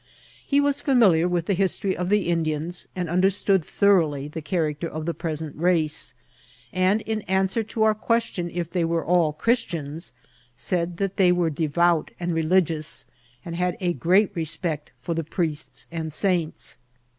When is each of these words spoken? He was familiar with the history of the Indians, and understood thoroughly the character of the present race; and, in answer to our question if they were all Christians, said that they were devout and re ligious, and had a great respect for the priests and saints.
He 0.43 0.59
was 0.59 0.81
familiar 0.81 1.27
with 1.27 1.45
the 1.45 1.53
history 1.53 1.95
of 1.95 2.09
the 2.09 2.27
Indians, 2.27 2.87
and 2.95 3.07
understood 3.07 3.63
thoroughly 3.63 4.27
the 4.27 4.41
character 4.41 4.89
of 4.89 5.05
the 5.05 5.13
present 5.13 5.55
race; 5.55 6.15
and, 6.73 7.01
in 7.01 7.21
answer 7.29 7.61
to 7.61 7.83
our 7.83 7.93
question 7.93 8.49
if 8.49 8.67
they 8.71 8.83
were 8.83 9.05
all 9.05 9.31
Christians, 9.31 10.13
said 10.55 10.97
that 10.97 11.17
they 11.17 11.31
were 11.31 11.51
devout 11.51 12.09
and 12.19 12.33
re 12.33 12.41
ligious, 12.41 13.05
and 13.45 13.55
had 13.55 13.77
a 13.79 13.93
great 13.93 14.31
respect 14.35 14.91
for 15.03 15.13
the 15.13 15.23
priests 15.23 15.85
and 15.91 16.11
saints. 16.11 16.79